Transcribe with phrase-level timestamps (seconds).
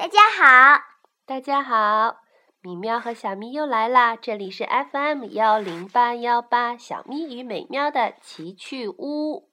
[0.00, 0.82] 大家好，
[1.26, 2.22] 大家好，
[2.62, 4.16] 米喵和小咪又来啦！
[4.16, 9.50] 这里是 FM 幺零八幺八小咪与美喵的奇趣屋。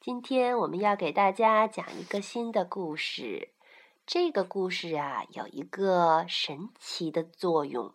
[0.00, 3.50] 今天我们要给大家讲一个新的故事。
[4.06, 7.92] 这个故事啊，有一个神奇的作用，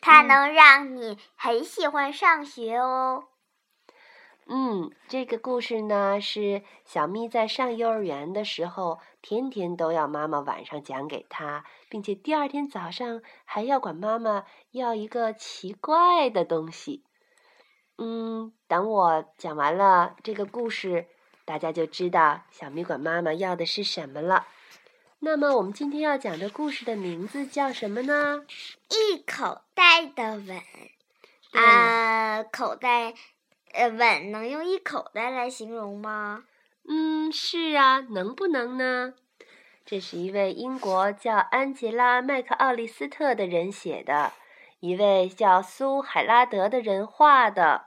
[0.00, 3.24] 它能让你很喜欢上学哦。
[4.50, 17.04] 嗯，这个故事呢是小咪在上幼儿园的时候，天天都要妈妈晚上讲给她，并且第二天早上还要管妈妈要一个奇怪的东西。
[17.98, 21.08] 嗯，等我讲完了这个故事，
[21.44, 24.46] 大家就知道小咪管妈妈要的是什么了。
[25.18, 28.46] 那么我们今天要讲的故事的名字叫什么呢？
[28.88, 30.62] 一口袋的吻
[31.52, 33.12] 啊，口袋。
[33.78, 36.46] 呃，吻能用一口袋来形容吗？
[36.88, 39.14] 嗯，是啊，能不能呢？
[39.86, 44.32] 这是一位英国叫安吉拉·麦克奥利斯特的人写的，
[44.80, 47.86] 一位叫苏海拉德的人画的。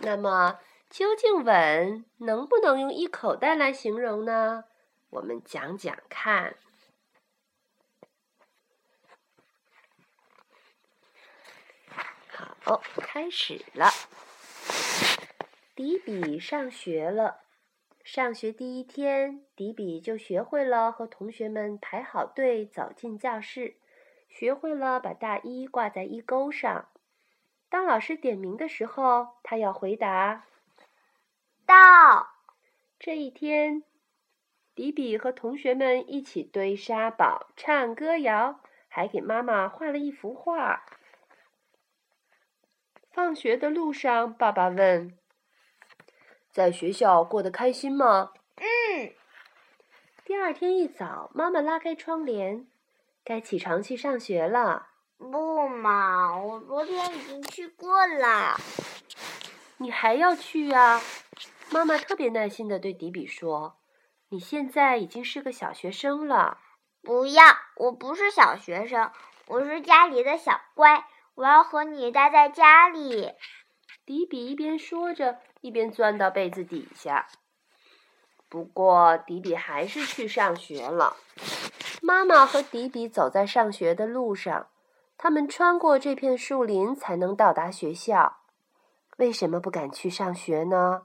[0.00, 0.58] 那么，
[0.90, 4.64] 究竟吻能不能用一口袋来形容呢？
[5.10, 6.56] 我们讲讲看。
[12.64, 13.88] 好，开始了。
[15.76, 17.42] 迪比上学了。
[18.02, 23.76] 上学第一天，迪比就学会了和同学们排好队走进教室，
[24.26, 26.88] 学会了把大衣挂在衣钩上。
[27.68, 30.46] 当老师点名的时候，他要回答
[31.66, 32.30] ：“到。”
[32.98, 33.84] 这一天，
[34.74, 40.86] 迪比和同学们一起堆沙堡、唱歌谣，还给妈妈画了一幅画。
[43.10, 45.18] 放学的路上，爸爸问。
[46.56, 48.32] 在学校过得开心吗？
[48.56, 49.12] 嗯。
[50.24, 52.66] 第二天一早，妈妈拉开窗帘，
[53.22, 54.86] 该起床去上学了。
[55.18, 58.56] 不嘛，我昨天已经去过了。
[59.76, 61.02] 你还要去啊？
[61.68, 63.76] 妈妈特别耐心的对迪比说
[64.30, 66.56] ：“你现在已经是个小学生了。”
[67.04, 67.44] 不要，
[67.76, 69.10] 我不是小学生，
[69.48, 73.34] 我是家里的小乖，我要和你待在家里。
[74.06, 77.26] 迪比一边说着，一边钻到被子底下。
[78.48, 81.16] 不过，迪比还是去上学了。
[82.00, 84.68] 妈妈和迪比走在上学的路上，
[85.18, 88.36] 他们穿过这片树林才能到达学校。
[89.16, 91.02] 为什么不敢去上学呢？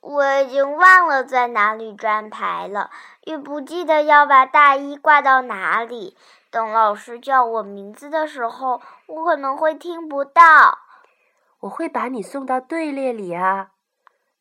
[0.00, 2.90] 我已经忘了在哪里站牌了，
[3.22, 6.16] 也不记得要把大衣挂到哪里。
[6.50, 10.80] 等老师叫我名字的时候，我可能会听不到。
[11.60, 13.72] 我会把你送到队列里啊，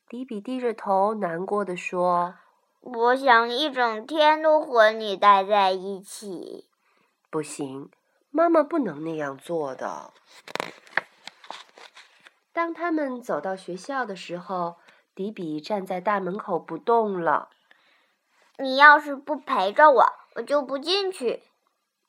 [0.07, 2.35] 迪比低着头难过的说
[2.79, 6.69] ：“我想一整天都和你待在一起。”
[7.31, 7.89] 不行，
[8.29, 10.13] 妈妈不能那样做的。
[12.53, 14.77] 当他们走到学校的时候，
[15.15, 17.49] 迪比站在大门口不动了。
[18.59, 21.43] 你要是不陪着我，我就不进去。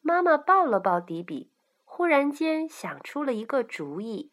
[0.00, 1.50] 妈妈抱了抱迪比，
[1.84, 4.30] 忽然间想出了一个主意。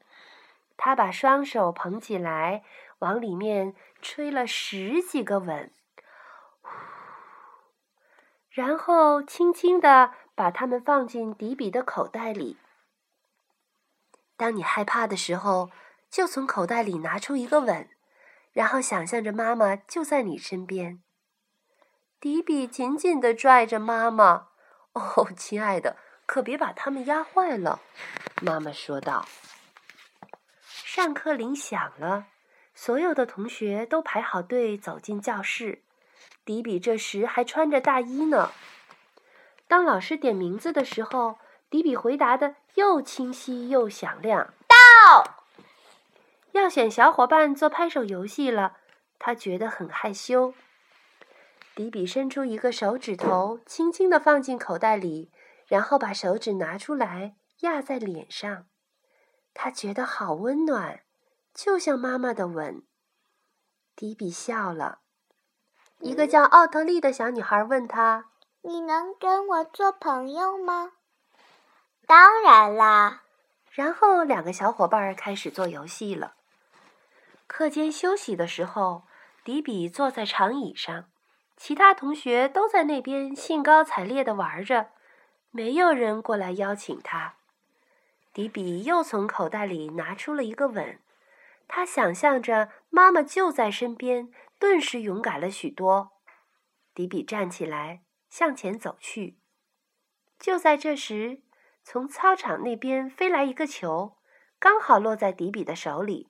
[0.78, 2.64] 他把双手捧起来，
[3.00, 5.72] 往里面吹了十几个吻，
[8.50, 12.58] 然后轻轻地把它们放进迪比的口袋里。
[14.38, 15.72] 当你害怕的时候，
[16.10, 17.90] 就从口袋里拿出一个吻，
[18.52, 21.02] 然后想象着妈妈就在你身边。
[22.20, 24.50] 迪比紧紧地拽着妈妈。
[24.94, 27.82] “哦，亲爱的，可别把它们压坏了。”
[28.42, 29.26] 妈妈说道。
[30.96, 32.28] 上课铃响了，
[32.74, 35.82] 所有的同学都排好队走进教室。
[36.46, 38.54] 迪比这时还穿着大衣呢。
[39.68, 41.38] 当老师点名字的时候，
[41.70, 45.36] 迪比回答的又清晰又响亮：“到！”
[46.54, 48.78] 要选小伙伴做拍手游戏了，
[49.20, 50.54] 他觉得很害羞。
[51.76, 55.30] 迪比伸出一个手指头，轻轻地放进口袋里，
[55.68, 58.68] 然后把手指拿出来压在脸上。
[59.56, 61.00] 他觉得好温暖，
[61.54, 62.84] 就像妈妈的吻。
[63.96, 65.00] 迪比笑了。
[66.00, 68.26] 一个叫奥特利的小女孩问他
[68.62, 70.92] ：“你能跟我做朋友吗
[72.06, 73.24] ？”“当然啦。”
[73.72, 76.36] 然后两个小伙伴开始做游戏了。
[77.48, 79.04] 课间休息的时候，
[79.44, 81.06] 迪比坐在长椅上，
[81.56, 84.90] 其他同学都在那边兴高采烈地玩着，
[85.52, 87.36] 没有人过来邀请他。
[88.36, 91.00] 迪比又从口袋里拿出了一个吻，
[91.70, 94.30] 他想象着妈妈就在身边，
[94.60, 96.12] 顿时勇敢了许多。
[96.94, 99.40] 迪比站起来，向前走去。
[100.38, 101.44] 就在这时，
[101.82, 104.18] 从操场那边飞来一个球，
[104.60, 106.30] 刚好落在迪比的手里。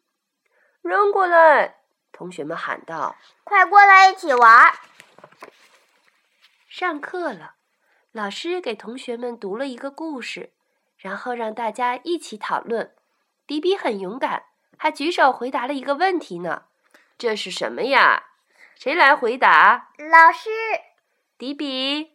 [0.83, 1.77] 扔过来！
[2.11, 4.71] 同学们喊道：“快过来一起玩！”
[6.69, 7.55] 上课了，
[8.11, 10.53] 老师给同学们读了一个故事，
[11.05, 12.95] 然后让大家一起讨论。
[13.45, 16.63] 迪比很勇敢，还举手回答了一个问题呢。
[17.15, 18.23] 这是什么呀？
[18.73, 19.89] 谁来回答？
[19.99, 20.49] 老师。
[21.37, 22.11] 迪比。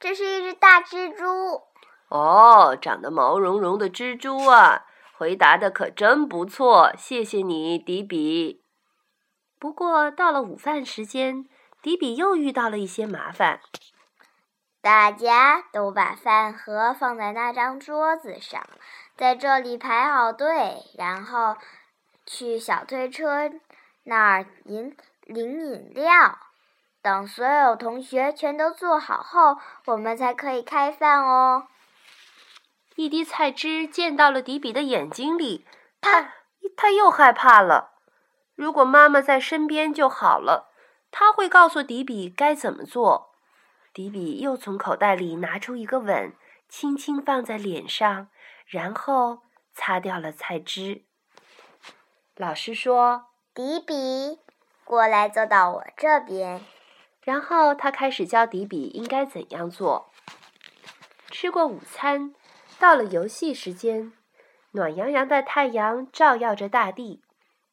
[0.00, 1.62] 这是一只大蜘蛛。
[2.08, 4.86] 哦，长得毛茸茸的蜘蛛啊！
[5.16, 8.64] 回答的可真不错，谢谢你，迪比。
[9.60, 11.48] 不过到了午饭时间，
[11.80, 13.60] 迪比又遇到了一些麻烦。
[14.84, 18.62] 大家都把饭盒放在那张桌子上，
[19.16, 21.56] 在这里排好队，然后
[22.26, 23.50] 去小推车
[24.02, 26.38] 那儿饮领饮料。
[27.00, 31.66] 等所有同学全都坐好后，我们才可以开饭哦。
[32.96, 35.66] 一滴菜汁溅到了迪比的眼睛里，
[36.02, 36.34] 他
[36.76, 37.94] 他又害怕了。
[38.54, 40.70] 如果妈妈在身边就好了，
[41.10, 43.33] 他会告诉迪比该怎么做。
[43.94, 46.34] 迪比又从口袋里拿出一个吻，
[46.68, 48.28] 轻轻放在脸上，
[48.66, 49.42] 然后
[49.72, 51.04] 擦掉了菜汁。
[52.34, 54.40] 老师说：“迪比，
[54.82, 56.60] 过来坐到我这边。”
[57.22, 60.10] 然后他开始教迪比应该怎样做。
[61.30, 62.34] 吃过午餐，
[62.80, 64.12] 到了游戏时间。
[64.72, 67.22] 暖洋洋的太阳照耀着大地，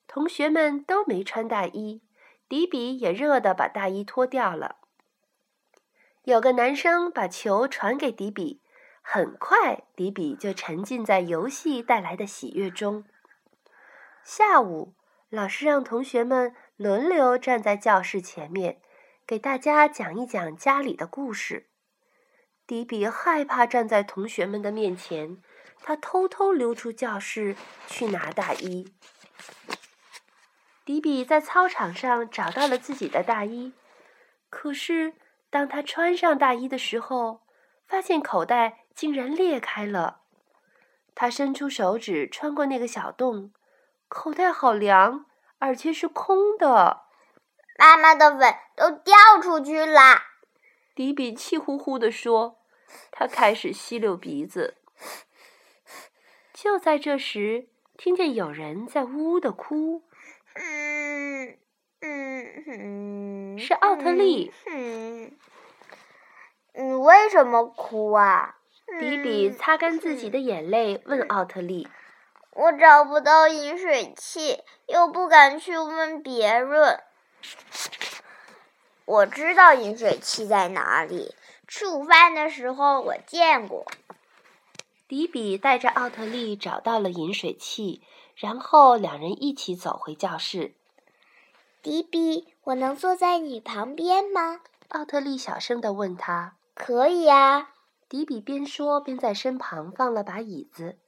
[0.08, 2.04] 同学们都没穿大衣，
[2.48, 4.81] 迪比也热得把大衣脱掉了。
[6.24, 8.62] 有个男生把球传给迪比，
[9.02, 13.04] 很快迪比就沉浸在游戏带来的喜悦中。
[14.24, 14.94] 下午，
[15.30, 18.82] 老师让同学们轮流站在教室前面。
[19.28, 21.70] 给大家讲一讲家里的故事。
[22.68, 25.38] 迪比害怕站在同学们的面前，
[25.82, 27.56] 他偷偷溜出教室
[27.88, 28.94] 去拿大衣。
[30.84, 33.72] 迪比在操场上找到了自己的大衣，
[34.50, 35.14] 可是
[35.52, 37.42] 当他穿上大衣的时候，
[37.86, 40.22] 发现口袋竟然裂开了。
[41.14, 43.54] 他伸出手指穿过那个小洞，
[44.08, 45.28] 口袋好凉，
[45.60, 47.04] 而且是空的。
[47.78, 50.22] 妈妈的吻都掉出去了，
[50.96, 52.58] 迪比气呼呼地说。
[53.12, 54.78] 他开始吸溜鼻子。
[56.54, 60.04] 就在这时，听见有人在呜呜的哭。
[60.54, 61.58] 嗯
[62.02, 63.11] 嗯嗯，
[63.62, 64.52] 是奥特利。
[64.66, 65.32] 嗯，
[66.74, 68.58] 你为什么哭啊？
[69.00, 71.88] 迪比擦干自己的眼泪，问奥特利
[72.52, 77.00] ：“我找不到饮水器，又不敢去问别人。”
[79.06, 81.36] 我知道饮水器在哪里。
[81.68, 83.86] 吃午饭的时候我见过。
[85.08, 88.02] 迪比带着奥特利找到了饮水器，
[88.36, 90.74] 然后两人一起走回教室。
[91.82, 94.62] 迪比，我能坐在你旁边吗？
[94.90, 96.58] 奥特利小声的问他。
[96.76, 97.74] 可以啊。
[98.08, 101.00] 迪比边说边在身旁放了把椅子。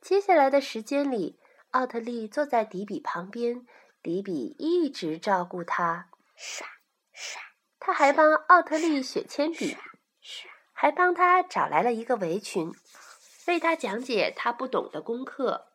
[0.00, 1.38] 接下来的时间里，
[1.72, 3.66] 奥特利坐在迪比旁边。
[4.02, 6.66] 迪比一直照顾他，刷
[7.12, 7.42] 刷，
[7.78, 9.76] 他还帮奥特利选铅笔，
[10.72, 12.72] 还帮他找来了一个围裙，
[13.46, 15.66] 为他讲解他不懂的功课。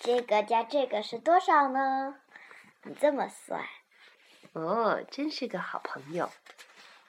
[0.00, 2.16] 这个加这个是多少呢？
[2.86, 3.68] 你这么帅？
[4.52, 6.30] 哦，真是个好朋友。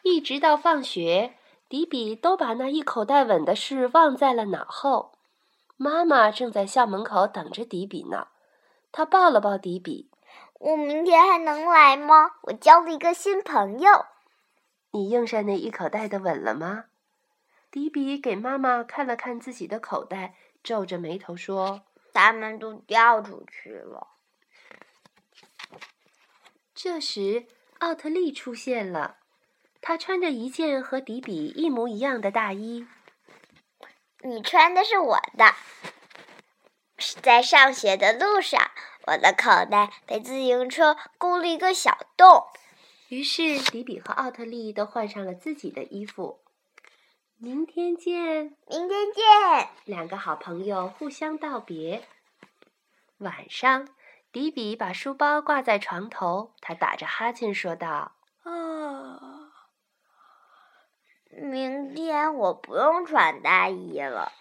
[0.01, 1.35] 一直到放学，
[1.69, 5.13] 迪比都把那一口袋吻的事忘在了脑后。
[5.75, 8.29] 妈妈正在校门口等着迪比呢。
[8.91, 10.09] 他抱了抱迪比。
[10.59, 12.31] 我明天还能来吗？
[12.43, 14.05] 我交了一个新朋友。
[14.91, 16.85] 你用上那一口袋的吻了吗？
[17.69, 24.07] 迪比给妈妈看了看自己的口袋，皱着眉头说：“他们都掉出去了。”
[26.79, 27.47] 这时，
[27.79, 29.17] 奥特利出现了。
[29.81, 32.85] 他穿着一件和迪比一模一样的大衣。
[34.21, 35.55] 你穿的是我的。
[37.23, 38.69] 在上学的路上，
[39.07, 42.45] 我的口袋被自行车勾了一个小洞。
[43.07, 46.41] 于是，迪比和奥特利都换上了自己的衣服。
[47.37, 48.55] 明天见！
[48.67, 49.69] 明天见！
[49.85, 52.03] 两个好朋友互相道别。
[53.17, 53.89] 晚上，
[54.31, 59.49] 迪比把书包挂在床头，他打着哈欠说道：“啊，
[61.31, 64.31] 明天我不用穿大衣了。”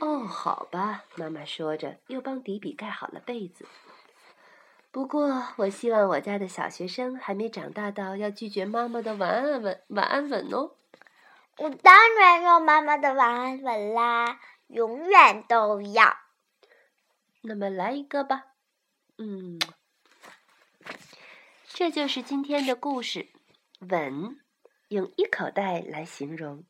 [0.00, 3.66] 哦，好吧，妈妈说着，又帮迪比盖好了被子。
[4.90, 10.72] 不过，我希望我家的小学生还没长大到要拒绝妈妈的晚安吻、晚安吻哦。
[11.58, 16.16] 我当然要妈妈的晚安吻啦，永远都要。
[17.42, 18.44] 那么来一个吧。
[19.20, 19.58] 嗯，
[21.66, 23.30] 这就是今天的故事。
[23.80, 24.38] 吻，
[24.88, 26.64] 用一口袋来形容。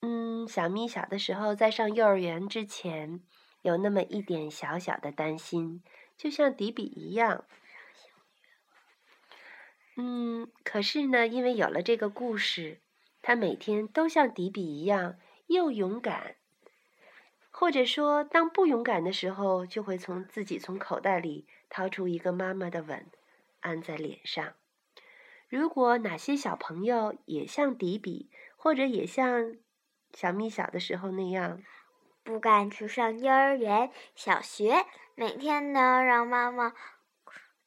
[0.00, 3.20] 嗯，小咪小的时候在上幼儿园之前，
[3.62, 5.82] 有那么一点小小的担心。
[6.16, 7.44] 就像迪比一样，
[9.96, 12.80] 嗯，可是呢，因为有了这个故事，
[13.22, 16.36] 他每天都像迪比一样又勇敢，
[17.56, 23.06] 或者说，当不勇敢的时候，就会从自己从口袋里掏出一个妈妈的吻，
[23.60, 24.54] 按在脸上。
[25.48, 29.54] 如果哪些小朋友也像迪比，或者也像
[30.12, 31.62] 小咪小的时候那样，
[32.24, 34.84] 不敢去上幼儿园、小学。
[35.14, 36.72] 每天呢，让妈妈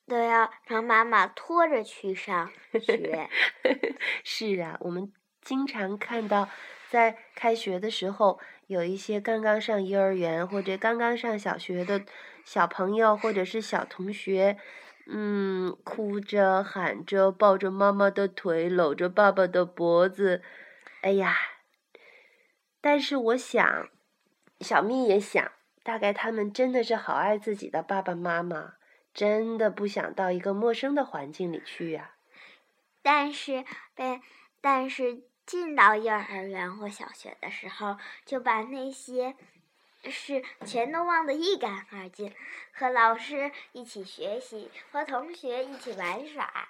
[0.05, 2.51] 都要让妈妈拖着去上
[2.81, 3.29] 学。
[4.25, 6.49] 是啊，我们经常看到，
[6.89, 12.03] 在开学的时候，有一些刚刚上幼儿园或者刚刚上小学的
[12.45, 14.57] 小朋友或者是小同学，
[15.07, 20.43] 嗯，哭着喊着，抱着妈妈的腿，搂着爸爸的脖子。
[21.01, 21.35] 哎呀，
[22.81, 23.89] 但是我想，
[24.59, 25.51] 小蜜也想。
[25.83, 28.73] 大概他们真的是好爱自己的爸爸妈妈，
[29.13, 32.15] 真的不想到一个陌生的环境里去呀。
[33.01, 33.63] 但是
[33.95, 34.19] 被，
[34.59, 39.33] 但是进到幼儿园或小学的时候，就把那些
[40.03, 42.33] 事全都忘得一干二净，
[42.73, 46.69] 和老师一起学习，和同学一起玩耍。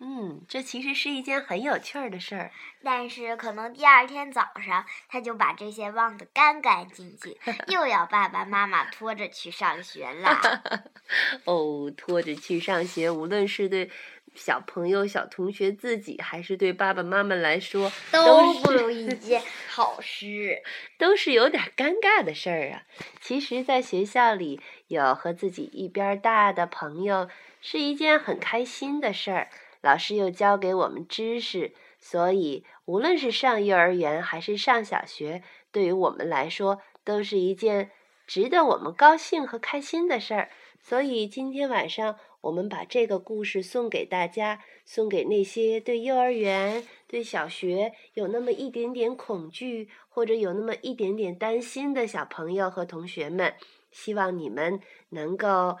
[0.00, 2.50] 嗯，这其实是一件很有趣儿的事儿。
[2.82, 7.36] 但是可能第二天早上，他就把这些忘得干干净净，
[7.68, 10.62] 又要爸爸妈妈拖着去上学了。
[11.46, 13.88] 哦，拖着去上学，无论是对
[14.34, 20.62] 小朋友、小同学自己，还是对爸爸妈妈来说，都不如一 件好事，
[20.98, 22.82] 都是有点尴尬的事儿啊。
[23.20, 27.28] 其实，在学校里有和自己一边大的朋友，
[27.60, 29.48] 是一件很开心的事儿。
[29.80, 37.90] 老师又教给我们知识，所以无论是上幼儿园还是上小学，对于我们来说都是一件
[38.26, 40.50] 值得我们高兴和开心的事儿。
[40.82, 53.54] 所以今天晚上我们把这个故事送给大家，送给那些对幼儿园、对小学有那么一点点恐惧或者有那么一点点担心的小朋友和同学们，
[53.90, 55.78] 希望你们能够。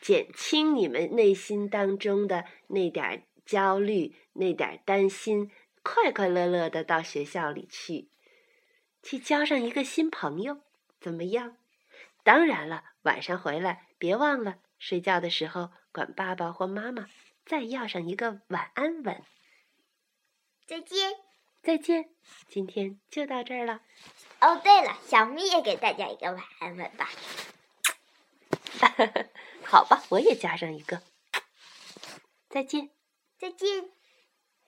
[0.00, 5.50] 减轻你们内心当中的那点焦虑、那点担心，
[5.82, 8.08] 快快乐乐的到学校里去，
[9.02, 10.58] 去交上一个新朋友，
[11.00, 11.56] 怎么样？
[12.22, 17.06] 当然了，晚上回来别忘了睡觉的时候管爸爸或妈妈
[17.46, 19.24] 再要上一个晚安吻。
[20.66, 21.14] 再见，
[21.62, 22.10] 再见，
[22.48, 23.80] 今天就到这儿了。
[24.42, 27.08] 哦，对了，小咪也给大家一个晚安吻吧。
[29.64, 31.02] 好吧，我也加上一个。
[32.50, 32.90] 再见，
[33.38, 33.90] 再见。